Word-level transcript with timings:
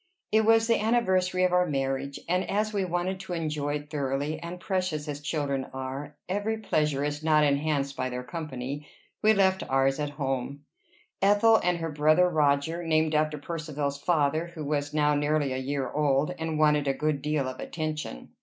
It 0.31 0.45
was 0.45 0.65
the 0.65 0.79
anniversary 0.81 1.43
of 1.43 1.53
our 1.53 1.67
marriage; 1.67 2.19
and 2.27 2.49
as 2.49 2.73
we 2.73 2.83
wanted 2.85 3.19
to 3.19 3.33
enjoy 3.33 3.75
it 3.75 3.91
thoroughly, 3.91 4.39
and, 4.39 4.59
precious 4.59 5.07
as 5.07 5.19
children 5.21 5.67
are, 5.73 6.15
every 6.27 6.57
pleasure 6.57 7.03
is 7.03 7.23
not 7.23 7.43
enhanced 7.43 7.95
by 7.95 8.09
their 8.09 8.23
company, 8.23 8.87
we 9.21 9.33
left 9.35 9.61
ours 9.69 9.99
at 9.99 10.09
home, 10.09 10.65
Ethel 11.21 11.61
and 11.63 11.77
her 11.77 11.91
brother 11.91 12.27
Roger 12.27 12.81
(named 12.83 13.13
after 13.13 13.37
Percivale's 13.37 13.99
father), 14.01 14.47
who 14.55 14.65
was 14.65 14.91
now 14.91 15.13
nearly 15.13 15.53
a 15.53 15.57
year 15.57 15.91
old, 15.91 16.33
and 16.39 16.57
wanted 16.57 16.87
a 16.87 16.95
good 16.95 17.21
deal 17.21 17.47
of 17.47 17.59
attention. 17.59 18.29